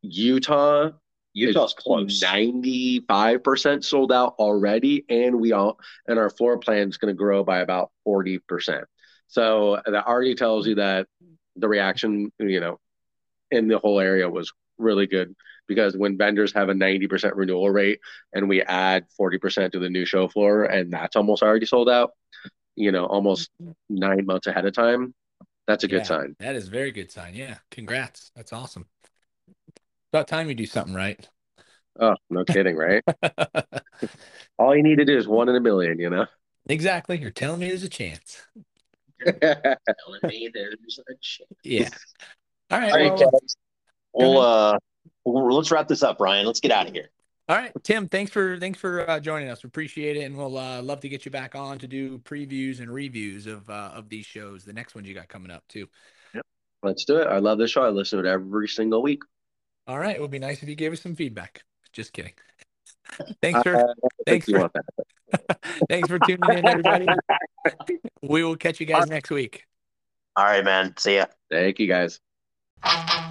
Utah 0.01 0.91
Utah's 1.33 1.73
close. 1.73 2.21
Ninety 2.21 2.99
five 3.07 3.43
percent 3.43 3.85
sold 3.85 4.11
out 4.11 4.35
already, 4.39 5.05
and 5.09 5.39
we 5.39 5.53
all 5.53 5.79
and 6.07 6.19
our 6.19 6.29
floor 6.29 6.57
plan 6.57 6.89
is 6.89 6.97
going 6.97 7.13
to 7.13 7.17
grow 7.17 7.43
by 7.43 7.59
about 7.59 7.91
forty 8.03 8.39
percent. 8.39 8.85
So 9.27 9.79
that 9.85 10.05
already 10.05 10.35
tells 10.35 10.67
you 10.67 10.75
that 10.75 11.07
the 11.55 11.69
reaction, 11.69 12.31
you 12.39 12.59
know, 12.59 12.79
in 13.51 13.67
the 13.67 13.77
whole 13.77 13.99
area 13.99 14.27
was 14.29 14.51
really 14.77 15.07
good 15.07 15.35
because 15.69 15.95
when 15.95 16.17
vendors 16.17 16.51
have 16.51 16.67
a 16.67 16.73
90% 16.73 17.31
renewal 17.35 17.69
rate 17.69 18.01
and 18.33 18.49
we 18.49 18.61
add 18.63 19.05
40% 19.17 19.71
to 19.71 19.79
the 19.79 19.89
new 19.89 20.03
show 20.03 20.27
floor 20.27 20.65
and 20.65 20.91
that's 20.91 21.15
almost 21.15 21.43
already 21.43 21.65
sold 21.65 21.88
out, 21.88 22.11
you 22.75 22.91
know, 22.91 23.05
almost 23.05 23.49
nine 23.89 24.25
months 24.25 24.47
ahead 24.47 24.65
of 24.65 24.73
time, 24.73 25.13
that's 25.67 25.83
a 25.83 25.88
good 25.88 26.05
sign. 26.05 26.35
That 26.39 26.55
is 26.55 26.67
a 26.67 26.71
very 26.71 26.91
good 26.91 27.11
sign. 27.11 27.35
Yeah. 27.35 27.57
Congrats. 27.69 28.31
That's 28.35 28.51
awesome. 28.51 28.88
About 30.11 30.27
time 30.27 30.49
you 30.49 30.55
do 30.55 30.65
something 30.65 30.95
right. 30.95 31.25
Oh, 31.99 32.15
no 32.29 32.43
kidding, 32.43 32.75
right? 32.75 33.03
All 34.57 34.75
you 34.75 34.81
need 34.81 34.97
to 34.97 35.05
do 35.05 35.17
is 35.17 35.27
one 35.27 35.47
in 35.47 35.55
a 35.55 35.59
million, 35.59 35.99
you 35.99 36.09
know? 36.09 36.25
exactly. 36.67 37.19
You're 37.19 37.29
telling 37.29 37.59
me 37.59 37.67
there's 37.67 37.83
a 37.83 37.89
chance. 37.89 38.41
Telling 39.23 39.77
me 40.23 40.49
there's 40.51 40.99
a 40.99 41.13
chance. 41.21 41.49
Yeah. 41.63 41.89
All 42.71 42.79
right. 42.79 42.91
All 42.91 42.97
right, 42.97 43.11
well, 43.11 43.31
guys. 43.31 43.55
Well, 44.13 44.38
uh, 44.39 44.77
well, 45.25 45.56
let's 45.56 45.72
wrap 45.72 45.88
this 45.88 46.03
up, 46.03 46.18
Brian. 46.18 46.46
Let's 46.46 46.60
get 46.60 46.72
out 46.72 46.88
of 46.88 46.94
here. 46.94 47.10
all 47.48 47.56
right, 47.56 47.72
Tim. 47.84 48.08
Thanks 48.08 48.32
for 48.32 48.58
thanks 48.60 48.79
for 48.79 49.10
uh, 49.10 49.20
joining 49.20 49.50
us. 49.50 49.63
We 49.63 49.68
appreciate 49.68 50.18
it, 50.18 50.22
and 50.24 50.38
we'll 50.38 50.58
uh, 50.58 50.82
love 50.82 51.00
to 51.01 51.10
get 51.10 51.25
you 51.25 51.32
back 51.32 51.56
on 51.56 51.79
to 51.79 51.88
do 51.88 52.20
previews 52.20 52.79
and 52.79 52.91
reviews 52.91 53.48
of 53.48 53.70
uh, 53.70 53.91
of 53.94 54.10
these 54.10 54.25
shows. 54.25 54.65
The 54.65 54.74
next 54.74 54.96
ones 54.96 55.08
you 55.08 55.13
got 55.13 55.27
coming 55.27 55.51
up 55.51 55.63
too. 55.68 55.88
Yep, 56.34 56.46
let's 56.84 57.06
do 57.06 57.18
it. 57.18 57.27
I 57.27 57.39
love 57.39 57.58
this 57.58 57.72
show. 57.72 57.84
I 57.84 57.89
listen 57.89 58.22
to 58.22 58.27
it 58.27 58.32
every 58.32 58.68
single 58.68 59.01
week. 59.01 59.22
All 59.88 59.98
right. 60.00 60.15
It 60.15 60.22
would 60.22 60.32
be 60.32 60.39
nice 60.39 60.62
if 60.62 60.70
you 60.70 60.75
gave 60.75 60.94
us 60.94 61.01
some 61.01 61.15
feedback. 61.15 61.63
Just 61.91 62.13
kidding. 62.13 62.34
Thanks 63.41 63.63
for 63.63 63.75
Uh, 63.75 63.79
I 63.79 63.86
don't 63.86 64.13
think 64.27 64.46
thanks 64.46 64.46
for 64.46 64.72
thanks 65.89 66.08
for 66.08 66.20
tuning 66.20 66.60
in, 66.60 66.68
everybody. 66.68 67.08
We 68.22 68.44
will 68.44 68.56
catch 68.56 68.79
you 68.79 68.86
guys 68.86 69.08
next 69.10 69.32
week. 69.32 69.65
All 70.36 70.46
right, 70.46 70.63
man. 70.63 70.94
See 70.98 71.15
ya. 71.15 71.25
Thank 71.50 71.79
you 71.79 71.88
guys. 71.88 72.20
Thank 72.84 73.24
you. 73.24 73.28